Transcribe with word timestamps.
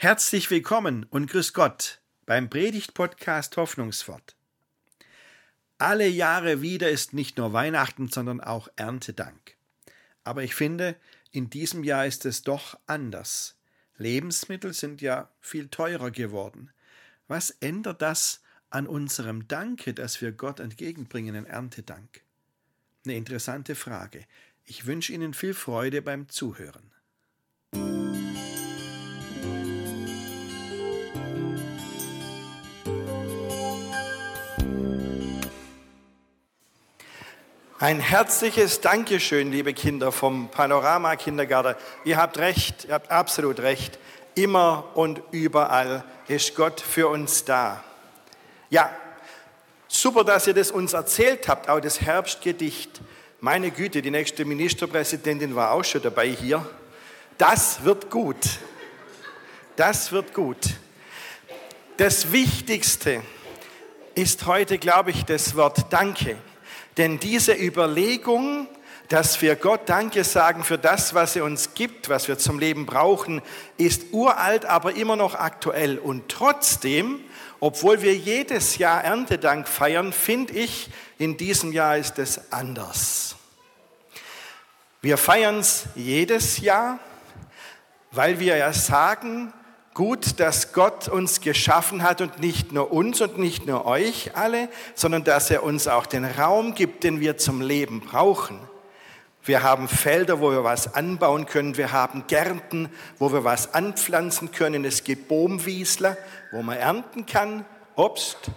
Herzlich 0.00 0.48
willkommen 0.52 1.06
und 1.10 1.28
grüß 1.28 1.54
Gott 1.54 2.00
beim 2.24 2.48
Predigt-Podcast 2.48 3.56
Hoffnungswort. 3.56 4.36
Alle 5.76 6.06
Jahre 6.06 6.62
wieder 6.62 6.88
ist 6.88 7.14
nicht 7.14 7.36
nur 7.36 7.52
Weihnachten, 7.52 8.06
sondern 8.06 8.40
auch 8.40 8.68
Erntedank. 8.76 9.56
Aber 10.22 10.44
ich 10.44 10.54
finde, 10.54 10.94
in 11.32 11.50
diesem 11.50 11.82
Jahr 11.82 12.06
ist 12.06 12.26
es 12.26 12.42
doch 12.42 12.78
anders. 12.86 13.56
Lebensmittel 13.96 14.72
sind 14.72 15.02
ja 15.02 15.32
viel 15.40 15.66
teurer 15.66 16.12
geworden. 16.12 16.70
Was 17.26 17.50
ändert 17.50 18.00
das 18.00 18.40
an 18.70 18.86
unserem 18.86 19.48
Danke, 19.48 19.94
das 19.94 20.20
wir 20.20 20.30
Gott 20.30 20.60
entgegenbringen, 20.60 21.34
in 21.34 21.44
Erntedank? 21.44 22.22
Eine 23.04 23.16
interessante 23.16 23.74
Frage. 23.74 24.24
Ich 24.62 24.86
wünsche 24.86 25.12
Ihnen 25.12 25.34
viel 25.34 25.54
Freude 25.54 26.02
beim 26.02 26.28
Zuhören. 26.28 26.92
Ein 37.80 38.00
herzliches 38.00 38.80
Dankeschön, 38.80 39.52
liebe 39.52 39.72
Kinder 39.72 40.10
vom 40.10 40.48
Panorama 40.48 41.14
Kindergarten. 41.14 41.76
Ihr 42.04 42.16
habt 42.16 42.36
recht, 42.38 42.86
ihr 42.86 42.94
habt 42.94 43.12
absolut 43.12 43.60
recht. 43.60 44.00
Immer 44.34 44.84
und 44.94 45.22
überall 45.30 46.02
ist 46.26 46.56
Gott 46.56 46.80
für 46.80 47.06
uns 47.06 47.44
da. 47.44 47.84
Ja, 48.68 48.90
super, 49.86 50.24
dass 50.24 50.48
ihr 50.48 50.54
das 50.54 50.72
uns 50.72 50.92
erzählt 50.92 51.46
habt, 51.46 51.68
auch 51.68 51.78
das 51.78 52.00
Herbstgedicht. 52.00 53.00
Meine 53.38 53.70
Güte, 53.70 54.02
die 54.02 54.10
nächste 54.10 54.44
Ministerpräsidentin 54.44 55.54
war 55.54 55.70
auch 55.70 55.84
schon 55.84 56.02
dabei 56.02 56.30
hier. 56.30 56.68
Das 57.38 57.84
wird 57.84 58.10
gut. 58.10 58.58
Das 59.76 60.10
wird 60.10 60.34
gut. 60.34 60.70
Das 61.96 62.32
Wichtigste 62.32 63.22
ist 64.16 64.46
heute, 64.46 64.78
glaube 64.78 65.12
ich, 65.12 65.24
das 65.24 65.54
Wort 65.54 65.86
Danke. 65.90 66.38
Denn 66.98 67.18
diese 67.18 67.54
Überlegung, 67.54 68.66
dass 69.08 69.40
wir 69.40 69.56
Gott 69.56 69.88
Danke 69.88 70.24
sagen 70.24 70.64
für 70.64 70.76
das, 70.76 71.14
was 71.14 71.36
er 71.36 71.44
uns 71.44 71.74
gibt, 71.74 72.08
was 72.08 72.28
wir 72.28 72.38
zum 72.38 72.58
Leben 72.58 72.84
brauchen, 72.84 73.40
ist 73.78 74.12
uralt, 74.12 74.66
aber 74.66 74.96
immer 74.96 75.16
noch 75.16 75.34
aktuell. 75.34 75.98
Und 75.98 76.28
trotzdem, 76.28 77.20
obwohl 77.60 78.02
wir 78.02 78.14
jedes 78.14 78.76
Jahr 78.78 79.02
Erntedank 79.02 79.66
feiern, 79.66 80.12
finde 80.12 80.54
ich, 80.54 80.90
in 81.18 81.36
diesem 81.36 81.72
Jahr 81.72 81.96
ist 81.96 82.18
es 82.18 82.52
anders. 82.52 83.36
Wir 85.00 85.16
feiern 85.16 85.60
es 85.60 85.86
jedes 85.94 86.58
Jahr, 86.58 86.98
weil 88.10 88.40
wir 88.40 88.56
ja 88.56 88.72
sagen, 88.72 89.52
gut, 89.98 90.38
dass 90.38 90.72
Gott 90.72 91.08
uns 91.08 91.40
geschaffen 91.40 92.04
hat 92.04 92.20
und 92.20 92.38
nicht 92.38 92.70
nur 92.70 92.92
uns 92.92 93.20
und 93.20 93.36
nicht 93.36 93.66
nur 93.66 93.84
euch 93.84 94.36
alle, 94.36 94.68
sondern 94.94 95.24
dass 95.24 95.50
er 95.50 95.64
uns 95.64 95.88
auch 95.88 96.06
den 96.06 96.24
Raum 96.24 96.76
gibt, 96.76 97.02
den 97.02 97.18
wir 97.18 97.36
zum 97.36 97.60
Leben 97.60 97.98
brauchen. 97.98 98.60
Wir 99.42 99.64
haben 99.64 99.88
Felder, 99.88 100.38
wo 100.38 100.52
wir 100.52 100.62
was 100.62 100.94
anbauen 100.94 101.46
können. 101.46 101.76
Wir 101.76 101.90
haben 101.90 102.28
Gärten, 102.28 102.90
wo 103.18 103.32
wir 103.32 103.42
was 103.42 103.74
anpflanzen 103.74 104.52
können. 104.52 104.84
Es 104.84 105.02
gibt 105.02 105.26
Boomwiesler, 105.26 106.16
wo 106.52 106.62
man 106.62 106.76
ernten 106.76 107.26
kann, 107.26 107.64
Obst. 107.96 108.52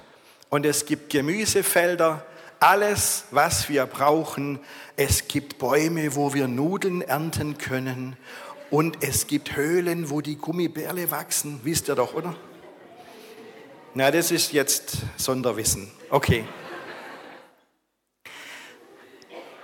Und 0.50 0.64
es 0.64 0.86
gibt 0.86 1.10
Gemüsefelder, 1.10 2.24
alles, 2.60 3.24
was 3.32 3.68
wir 3.68 3.88
brauchen. 3.88 4.60
Es 4.96 5.28
gibt 5.28 5.58
Bäume, 5.58 6.16
wo 6.16 6.36
wir 6.36 6.48
Nudeln 6.48 7.02
ernten 7.02 7.58
können. 7.58 8.16
Und 8.72 9.04
es 9.04 9.28
gibt 9.28 9.58
Höhlen, 9.58 10.10
wo 10.10 10.22
die 10.22 10.38
Gummibärle 10.38 11.12
wachsen. 11.12 11.60
Wisst 11.64 11.90
ihr 11.90 11.96
doch, 11.96 12.14
oder? 12.14 12.34
Na, 13.94 14.10
das 14.10 14.32
ist 14.32 14.54
jetzt 14.54 14.94
Sonderwissen. 15.18 15.92
Okay. 16.10 16.46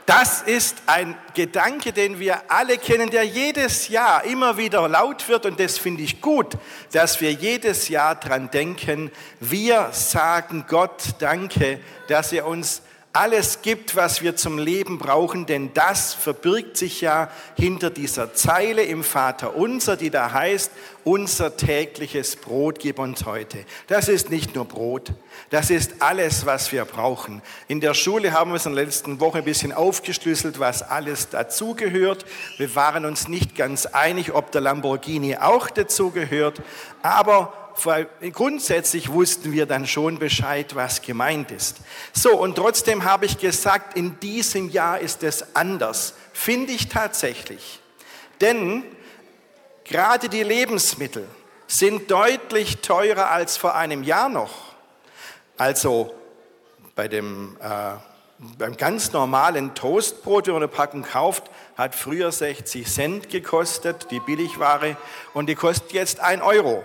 Das 0.06 0.42
ist 0.42 0.84
ein 0.88 1.18
Gedanke, 1.34 1.94
den 1.94 2.20
wir 2.20 2.52
alle 2.52 2.78
kennen, 2.78 3.10
der 3.10 3.24
jedes 3.24 3.88
Jahr 3.88 4.26
immer 4.26 4.58
wieder 4.58 4.86
laut 4.90 5.30
wird. 5.30 5.46
Und 5.46 5.58
das 5.58 5.78
finde 5.78 6.04
ich 6.04 6.20
gut, 6.20 6.58
dass 6.92 7.22
wir 7.22 7.32
jedes 7.32 7.88
Jahr 7.88 8.16
dran 8.16 8.52
denken. 8.52 9.12
Wir 9.40 9.90
sagen 9.94 10.66
Gott 10.68 11.16
Danke, 11.20 11.80
dass 12.10 12.34
er 12.34 12.46
uns 12.46 12.82
alles 13.14 13.64
gibt, 13.64 13.96
was 13.96 14.22
wir 14.22 14.36
zum 14.36 14.60
Leben 14.60 15.00
brauchen, 15.00 15.48
denn 15.48 15.74
das 15.74 16.14
verbirgt 16.14 16.78
sich 16.78 17.02
ja 17.02 17.32
hinter 17.56 17.90
dieser 17.90 18.34
Zeile 18.34 18.84
im 18.84 19.04
Vater 19.04 19.56
unser, 19.56 19.98
die 19.98 20.12
da 20.12 20.32
heißt, 20.32 20.72
unser 21.04 21.58
tägliches 21.58 22.36
Brot 22.36 22.80
gib 22.80 23.00
uns 23.00 23.26
heute. 23.26 23.66
Das 23.88 24.08
ist 24.08 24.30
nicht 24.30 24.54
nur 24.54 24.66
Brot, 24.66 25.14
das 25.50 25.70
ist 25.70 26.02
alles, 26.02 26.46
was 26.46 26.72
wir 26.72 26.86
brauchen. 26.86 27.42
In 27.68 27.82
der 27.82 27.96
Schule 27.96 28.34
haben 28.34 28.52
wir 28.52 28.58
es 28.58 28.66
in 28.66 28.76
der 28.76 28.86
letzten 28.86 29.20
Woche 29.20 29.40
ein 29.40 29.46
bisschen 29.46 29.74
aufgeschlüsselt, 29.74 30.60
was 30.60 30.84
alles 30.84 31.30
dazugehört. 31.30 32.26
Wir 32.58 32.76
waren 32.76 33.06
uns 33.06 33.28
nicht 33.28 33.56
ganz 33.56 33.88
einig, 33.88 34.34
ob 34.34 34.52
der 34.52 34.62
Lamborghini 34.62 35.38
auch 35.38 35.70
dazugehört, 35.70 36.62
aber 37.02 37.67
weil 37.86 38.08
grundsätzlich 38.32 39.12
wussten 39.12 39.52
wir 39.52 39.66
dann 39.66 39.88
schon 39.88 40.20
Bescheid, 40.20 40.76
was 40.76 41.02
gemeint 41.02 41.52
ist. 41.52 41.78
So, 42.14 42.32
und 42.38 42.56
trotzdem 42.56 43.04
habe 43.04 43.26
ich 43.26 43.38
gesagt, 43.38 43.98
in 43.98 44.20
diesem 44.20 44.70
Jahr 44.70 45.00
ist 45.00 45.24
es 45.24 45.56
anders. 45.56 46.14
Finde 46.34 46.72
ich 46.74 46.90
tatsächlich. 46.90 47.80
Denn 48.42 48.84
gerade 49.84 50.30
die 50.30 50.44
Lebensmittel 50.44 51.28
sind 51.68 52.10
deutlich 52.10 52.78
teurer 52.82 53.32
als 53.32 53.58
vor 53.58 53.76
einem 53.76 54.04
Jahr 54.04 54.30
noch. 54.30 54.54
Also 55.58 56.14
bei 56.96 57.08
dem, 57.08 57.58
äh, 57.62 57.96
beim 58.58 58.78
ganz 58.78 59.12
normalen 59.12 59.74
Toastbrot, 59.76 60.48
wenn 60.48 60.54
man 60.54 60.64
eine 60.64 60.72
Packung 60.72 61.04
kauft, 61.04 61.44
hat 61.76 61.96
früher 61.96 62.32
60 62.32 62.88
Cent 62.88 63.30
gekostet, 63.30 64.08
die 64.12 64.20
Billigware, 64.20 64.98
und 65.34 65.48
die 65.48 65.56
kostet 65.56 65.94
jetzt 65.94 66.20
1 66.20 66.42
Euro. 66.42 66.84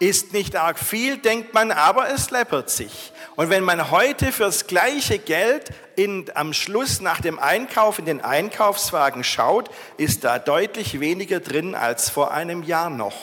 Ist 0.00 0.32
nicht 0.32 0.56
arg 0.56 0.78
viel, 0.78 1.18
denkt 1.18 1.52
man, 1.52 1.70
aber 1.70 2.08
es 2.08 2.30
läppert 2.30 2.70
sich. 2.70 3.12
Und 3.36 3.50
wenn 3.50 3.62
man 3.62 3.90
heute 3.90 4.32
fürs 4.32 4.66
gleiche 4.66 5.18
Geld 5.18 5.70
in, 5.94 6.24
am 6.34 6.54
Schluss 6.54 7.02
nach 7.02 7.20
dem 7.20 7.38
Einkauf 7.38 7.98
in 7.98 8.06
den 8.06 8.22
Einkaufswagen 8.22 9.24
schaut, 9.24 9.70
ist 9.98 10.24
da 10.24 10.38
deutlich 10.38 11.00
weniger 11.00 11.38
drin 11.38 11.74
als 11.74 12.08
vor 12.08 12.32
einem 12.32 12.62
Jahr 12.62 12.88
noch. 12.88 13.16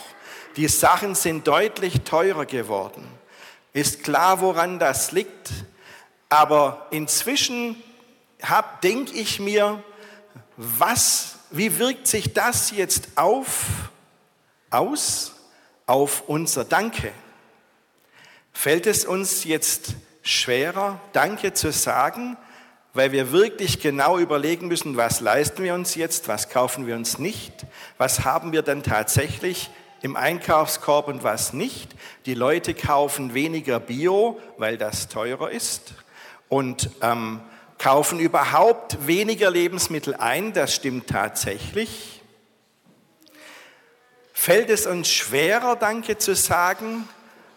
Die 0.55 0.67
Sachen 0.67 1.15
sind 1.15 1.47
deutlich 1.47 2.01
teurer 2.01 2.45
geworden. 2.45 3.07
Ist 3.73 4.03
klar, 4.03 4.39
woran 4.41 4.77
das 4.77 5.11
liegt. 5.11 5.49
Aber 6.29 6.85
inzwischen 6.91 7.81
denke 8.83 9.13
ich 9.13 9.39
mir, 9.39 9.83
was, 10.57 11.39
wie 11.49 11.79
wirkt 11.79 12.07
sich 12.07 12.33
das 12.33 12.69
jetzt 12.69 13.07
auf, 13.15 13.63
aus? 14.69 15.33
Auf 15.87 16.23
unser 16.27 16.65
Danke. 16.65 17.11
Fällt 18.53 18.85
es 18.85 19.05
uns 19.05 19.43
jetzt 19.43 19.95
schwerer, 20.21 20.99
Danke 21.13 21.53
zu 21.53 21.71
sagen, 21.71 22.37
weil 22.93 23.11
wir 23.11 23.31
wirklich 23.31 23.79
genau 23.79 24.17
überlegen 24.17 24.67
müssen, 24.67 24.97
was 24.97 25.21
leisten 25.21 25.63
wir 25.63 25.73
uns 25.73 25.95
jetzt, 25.95 26.27
was 26.27 26.49
kaufen 26.49 26.87
wir 26.87 26.95
uns 26.95 27.19
nicht, 27.19 27.65
was 27.97 28.25
haben 28.25 28.51
wir 28.51 28.61
dann 28.61 28.83
tatsächlich 28.83 29.69
im 30.01 30.15
Einkaufskorb 30.15 31.07
und 31.07 31.23
was 31.23 31.53
nicht. 31.53 31.95
Die 32.25 32.33
Leute 32.33 32.73
kaufen 32.73 33.33
weniger 33.33 33.79
Bio, 33.79 34.39
weil 34.57 34.77
das 34.77 35.07
teurer 35.07 35.51
ist 35.51 35.93
und 36.49 36.89
ähm, 37.01 37.41
kaufen 37.77 38.19
überhaupt 38.19 39.05
weniger 39.07 39.51
Lebensmittel 39.51 40.15
ein, 40.15 40.53
das 40.53 40.73
stimmt 40.73 41.07
tatsächlich. 41.07 42.16
Fällt 44.39 44.69
es 44.69 44.85
uns 44.85 45.09
schwerer, 45.09 45.75
Danke 45.75 46.19
zu 46.19 46.35
sagen? 46.35 47.09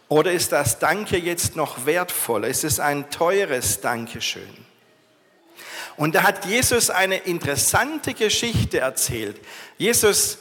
Oder 0.09 0.33
ist 0.33 0.51
das 0.51 0.79
Danke 0.79 1.19
jetzt 1.19 1.55
noch 1.55 1.85
wertvoller? 1.85 2.49
Ist 2.49 2.65
es 2.65 2.81
ein 2.81 3.11
teures 3.11 3.83
Dankeschön? 3.83 4.49
Und 5.99 6.15
da 6.15 6.23
hat 6.23 6.47
Jesus 6.47 6.89
eine 6.89 7.19
interessante 7.19 8.15
Geschichte 8.15 8.81
erzählt. 8.81 9.39
Jesus 9.77 10.39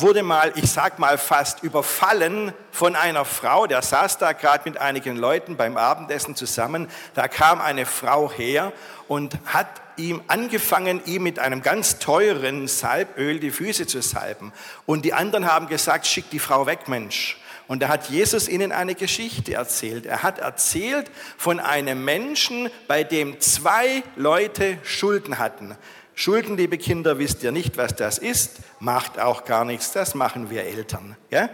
wurde 0.00 0.24
mal, 0.24 0.52
ich 0.56 0.72
sag 0.72 0.98
mal 0.98 1.18
fast 1.18 1.62
überfallen 1.62 2.52
von 2.72 2.96
einer 2.96 3.24
Frau, 3.24 3.68
der 3.68 3.80
saß 3.80 4.18
da 4.18 4.32
gerade 4.32 4.68
mit 4.68 4.80
einigen 4.80 5.16
Leuten 5.16 5.56
beim 5.56 5.76
Abendessen 5.76 6.34
zusammen. 6.34 6.88
Da 7.14 7.28
kam 7.28 7.60
eine 7.60 7.86
Frau 7.86 8.32
her 8.32 8.72
und 9.06 9.38
hat 9.46 9.68
ihm 9.96 10.20
angefangen, 10.26 11.00
ihm 11.04 11.22
mit 11.22 11.38
einem 11.38 11.62
ganz 11.62 12.00
teuren 12.00 12.66
Salböl 12.66 13.38
die 13.38 13.52
Füße 13.52 13.86
zu 13.86 14.02
salben. 14.02 14.52
Und 14.84 15.04
die 15.04 15.12
anderen 15.14 15.46
haben 15.46 15.68
gesagt, 15.68 16.08
schick 16.08 16.28
die 16.30 16.40
Frau 16.40 16.66
weg, 16.66 16.88
Mensch. 16.88 17.40
Und 17.68 17.80
da 17.82 17.88
hat 17.88 18.08
Jesus 18.08 18.48
ihnen 18.48 18.72
eine 18.72 18.96
Geschichte 18.96 19.54
erzählt. 19.54 20.06
Er 20.06 20.24
hat 20.24 20.38
erzählt 20.38 21.08
von 21.36 21.60
einem 21.60 22.04
Menschen, 22.04 22.68
bei 22.88 23.04
dem 23.04 23.40
zwei 23.40 24.02
Leute 24.16 24.78
Schulden 24.82 25.38
hatten. 25.38 25.76
Schulden, 26.20 26.56
liebe 26.56 26.78
Kinder, 26.78 27.20
wisst 27.20 27.44
ihr 27.44 27.52
nicht, 27.52 27.76
was 27.76 27.94
das 27.94 28.18
ist, 28.18 28.56
macht 28.80 29.20
auch 29.20 29.44
gar 29.44 29.64
nichts, 29.64 29.92
das 29.92 30.16
machen 30.16 30.50
wir 30.50 30.64
Eltern. 30.64 31.16
Ja? 31.30 31.48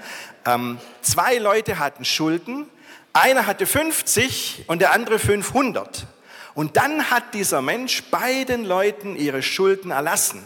Ähm, 0.46 0.78
zwei 1.02 1.36
Leute 1.36 1.78
hatten 1.78 2.06
Schulden, 2.06 2.70
einer 3.12 3.46
hatte 3.46 3.66
50 3.66 4.64
und 4.66 4.80
der 4.80 4.94
andere 4.94 5.18
500. 5.18 6.06
Und 6.54 6.78
dann 6.78 7.10
hat 7.10 7.34
dieser 7.34 7.60
Mensch 7.60 8.04
beiden 8.04 8.64
Leuten 8.64 9.16
ihre 9.16 9.42
Schulden 9.42 9.90
erlassen. 9.90 10.42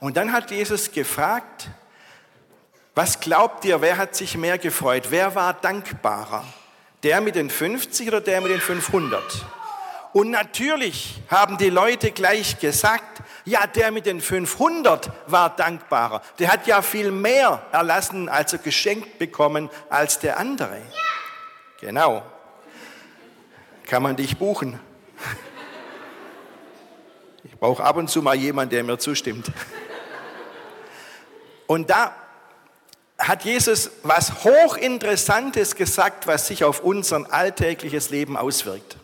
Und 0.00 0.18
dann 0.18 0.34
hat 0.34 0.50
Jesus 0.50 0.92
gefragt, 0.92 1.70
was 2.94 3.20
glaubt 3.20 3.64
ihr, 3.64 3.80
wer 3.80 3.96
hat 3.96 4.16
sich 4.16 4.36
mehr 4.36 4.58
gefreut? 4.58 5.04
Wer 5.08 5.34
war 5.34 5.54
dankbarer? 5.54 6.44
Der 7.02 7.22
mit 7.22 7.36
den 7.36 7.48
50 7.48 8.06
oder 8.06 8.20
der 8.20 8.42
mit 8.42 8.50
den 8.50 8.60
500? 8.60 9.46
Und 10.12 10.30
natürlich 10.30 11.20
haben 11.28 11.58
die 11.58 11.70
Leute 11.70 12.10
gleich 12.10 12.58
gesagt, 12.58 13.22
ja, 13.44 13.66
der 13.66 13.90
mit 13.90 14.06
den 14.06 14.20
500 14.20 15.10
war 15.26 15.54
dankbarer. 15.54 16.22
Der 16.38 16.52
hat 16.52 16.66
ja 16.66 16.82
viel 16.82 17.10
mehr 17.10 17.62
erlassen, 17.72 18.28
also 18.28 18.58
geschenkt 18.58 19.18
bekommen, 19.18 19.70
als 19.90 20.18
der 20.18 20.38
andere. 20.38 20.80
Genau. 21.80 22.22
Kann 23.86 24.02
man 24.02 24.16
dich 24.16 24.36
buchen? 24.36 24.78
Ich 27.44 27.56
brauche 27.56 27.82
ab 27.82 27.96
und 27.96 28.08
zu 28.08 28.22
mal 28.22 28.34
jemanden, 28.34 28.70
der 28.70 28.84
mir 28.84 28.98
zustimmt. 28.98 29.50
Und 31.66 31.90
da 31.90 32.14
hat 33.18 33.44
Jesus 33.44 33.90
was 34.02 34.44
Hochinteressantes 34.44 35.74
gesagt, 35.74 36.26
was 36.26 36.46
sich 36.46 36.64
auf 36.64 36.80
unser 36.80 37.32
alltägliches 37.32 38.10
Leben 38.10 38.36
auswirkt. 38.36 38.96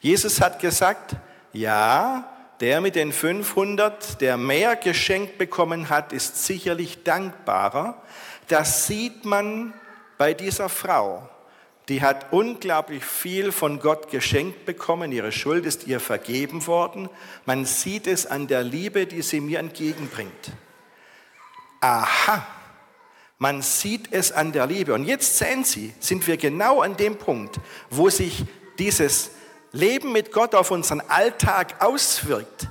Jesus 0.00 0.40
hat 0.40 0.58
gesagt, 0.58 1.16
ja, 1.52 2.28
der 2.60 2.80
mit 2.80 2.94
den 2.94 3.12
500, 3.12 4.20
der 4.20 4.36
mehr 4.36 4.76
geschenkt 4.76 5.38
bekommen 5.38 5.88
hat, 5.88 6.12
ist 6.12 6.44
sicherlich 6.44 7.02
dankbarer. 7.04 8.02
Das 8.48 8.86
sieht 8.86 9.24
man 9.24 9.72
bei 10.18 10.34
dieser 10.34 10.68
Frau. 10.68 11.28
Die 11.88 12.02
hat 12.02 12.32
unglaublich 12.32 13.04
viel 13.04 13.50
von 13.50 13.80
Gott 13.80 14.10
geschenkt 14.10 14.64
bekommen. 14.64 15.10
Ihre 15.10 15.32
Schuld 15.32 15.66
ist 15.66 15.86
ihr 15.86 16.00
vergeben 16.00 16.66
worden. 16.66 17.08
Man 17.46 17.64
sieht 17.64 18.06
es 18.06 18.26
an 18.26 18.46
der 18.46 18.62
Liebe, 18.62 19.06
die 19.06 19.22
sie 19.22 19.40
mir 19.40 19.58
entgegenbringt. 19.58 20.52
Aha, 21.80 22.46
man 23.38 23.62
sieht 23.62 24.12
es 24.12 24.32
an 24.32 24.52
der 24.52 24.66
Liebe. 24.66 24.92
Und 24.92 25.04
jetzt 25.04 25.38
sehen 25.38 25.64
Sie, 25.64 25.94
sind 25.98 26.26
wir 26.26 26.36
genau 26.36 26.82
an 26.82 26.96
dem 26.96 27.16
Punkt, 27.16 27.58
wo 27.88 28.10
sich 28.10 28.44
dieses 28.78 29.30
Leben 29.72 30.12
mit 30.12 30.32
Gott 30.32 30.54
auf 30.54 30.70
unseren 30.70 31.00
Alltag 31.00 31.82
auswirkt. 31.82 32.68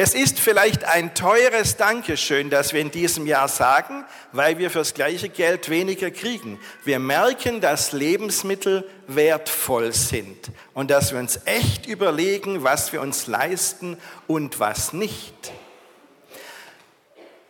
Es 0.00 0.14
ist 0.14 0.38
vielleicht 0.38 0.84
ein 0.84 1.12
teures 1.14 1.76
Dankeschön, 1.76 2.50
das 2.50 2.72
wir 2.72 2.80
in 2.80 2.92
diesem 2.92 3.26
Jahr 3.26 3.48
sagen, 3.48 4.04
weil 4.30 4.56
wir 4.58 4.70
fürs 4.70 4.94
gleiche 4.94 5.28
Geld 5.28 5.70
weniger 5.70 6.12
kriegen. 6.12 6.60
Wir 6.84 7.00
merken, 7.00 7.60
dass 7.60 7.90
Lebensmittel 7.90 8.88
wertvoll 9.08 9.92
sind 9.92 10.52
und 10.72 10.92
dass 10.92 11.10
wir 11.10 11.18
uns 11.18 11.40
echt 11.46 11.86
überlegen, 11.86 12.62
was 12.62 12.92
wir 12.92 13.00
uns 13.00 13.26
leisten 13.26 13.96
und 14.28 14.60
was 14.60 14.92
nicht. 14.92 15.52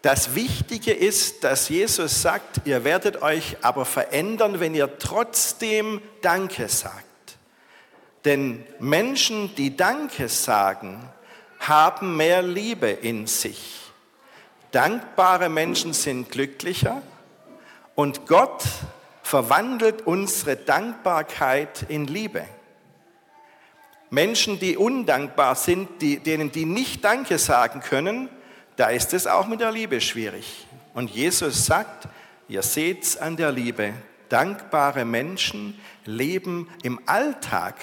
Das 0.00 0.34
Wichtige 0.34 0.92
ist, 0.92 1.44
dass 1.44 1.68
Jesus 1.68 2.22
sagt, 2.22 2.66
ihr 2.66 2.82
werdet 2.82 3.20
euch 3.20 3.58
aber 3.60 3.84
verändern, 3.84 4.58
wenn 4.58 4.74
ihr 4.74 4.98
trotzdem 4.98 6.00
Danke 6.22 6.70
sagt. 6.70 7.07
Denn 8.24 8.64
Menschen, 8.80 9.54
die 9.54 9.76
Danke 9.76 10.28
sagen, 10.28 11.08
haben 11.60 12.16
mehr 12.16 12.42
Liebe 12.42 12.88
in 12.88 13.26
sich. 13.26 13.80
Dankbare 14.70 15.48
Menschen 15.48 15.92
sind 15.92 16.30
glücklicher 16.30 17.02
und 17.94 18.26
Gott 18.26 18.64
verwandelt 19.22 20.06
unsere 20.06 20.56
Dankbarkeit 20.56 21.86
in 21.88 22.06
Liebe. 22.06 22.44
Menschen, 24.10 24.58
die 24.58 24.76
undankbar 24.76 25.54
sind, 25.54 26.00
die, 26.00 26.18
denen 26.18 26.50
die 26.50 26.64
nicht 26.64 27.04
Danke 27.04 27.38
sagen 27.38 27.80
können, 27.80 28.28
da 28.76 28.88
ist 28.88 29.12
es 29.12 29.26
auch 29.26 29.46
mit 29.46 29.60
der 29.60 29.72
Liebe 29.72 30.00
schwierig. 30.00 30.66
Und 30.94 31.10
Jesus 31.10 31.66
sagt, 31.66 32.08
ihr 32.48 32.62
seht's 32.62 33.16
an 33.16 33.36
der 33.36 33.52
Liebe, 33.52 33.92
dankbare 34.28 35.04
Menschen 35.04 35.78
leben 36.04 36.68
im 36.82 37.00
Alltag 37.06 37.74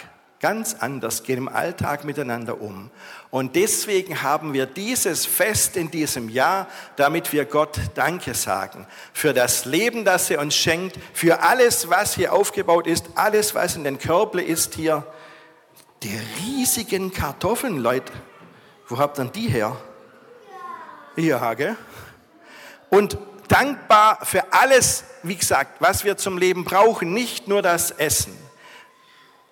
ganz 0.45 0.75
anders, 0.75 1.23
gehen 1.23 1.39
im 1.39 1.47
Alltag 1.47 2.03
miteinander 2.03 2.61
um. 2.61 2.91
Und 3.31 3.55
deswegen 3.55 4.21
haben 4.21 4.53
wir 4.53 4.67
dieses 4.67 5.25
Fest 5.25 5.75
in 5.75 5.89
diesem 5.89 6.29
Jahr, 6.29 6.67
damit 6.97 7.33
wir 7.33 7.45
Gott 7.45 7.79
Danke 7.95 8.35
sagen. 8.35 8.85
Für 9.11 9.33
das 9.33 9.65
Leben, 9.65 10.05
das 10.05 10.29
er 10.29 10.39
uns 10.41 10.53
schenkt, 10.53 10.99
für 11.15 11.41
alles, 11.41 11.89
was 11.89 12.13
hier 12.13 12.31
aufgebaut 12.31 12.85
ist, 12.85 13.07
alles, 13.15 13.55
was 13.55 13.75
in 13.75 13.83
den 13.83 13.97
Körble 13.97 14.39
ist 14.39 14.75
hier. 14.75 15.03
Die 16.03 16.15
riesigen 16.39 17.11
Kartoffeln, 17.11 17.79
Leute. 17.79 18.13
Wo 18.87 18.99
habt 18.99 19.17
ihr 19.17 19.25
die 19.25 19.47
her? 19.47 19.75
Ja, 21.15 21.55
gell? 21.55 21.75
Und 22.91 23.17
dankbar 23.47 24.19
für 24.23 24.53
alles, 24.53 25.05
wie 25.23 25.37
gesagt, 25.37 25.77
was 25.81 26.03
wir 26.03 26.17
zum 26.17 26.37
Leben 26.37 26.65
brauchen, 26.65 27.13
nicht 27.13 27.47
nur 27.47 27.63
das 27.63 27.89
Essen 27.89 28.44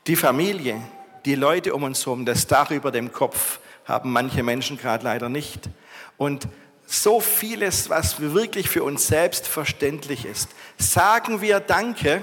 die 0.08 0.16
Familie, 0.16 0.82
die 1.26 1.36
Leute 1.36 1.74
um 1.74 1.84
uns 1.84 2.06
herum, 2.06 2.26
das 2.26 2.48
Dach 2.48 2.72
über 2.72 2.92
dem 2.92 3.12
Kopf 3.12 3.60
haben 3.86 4.12
manche 4.12 4.44
Menschen 4.44 4.78
gerade 4.78 5.04
leider 5.04 5.30
nicht. 5.30 5.70
Und 6.18 6.48
so 6.86 7.20
vieles, 7.20 7.90
was 7.90 8.20
wirklich 8.20 8.70
für 8.70 8.84
uns 8.84 9.08
selbstverständlich 9.08 10.26
ist, 10.26 10.50
sagen 10.78 11.42
wir 11.42 11.60
Danke 11.60 12.22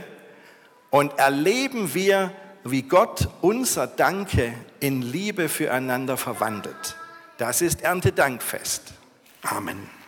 und 0.90 1.18
erleben 1.18 1.94
wir, 1.94 2.32
wie 2.64 2.82
Gott 2.82 3.28
unser 3.40 3.86
Danke 3.86 4.52
in 4.80 5.02
Liebe 5.02 5.48
füreinander 5.48 6.16
verwandelt. 6.16 6.96
Das 7.38 7.62
ist 7.62 7.82
Erntedankfest. 7.82 8.92
Amen. 9.42 9.99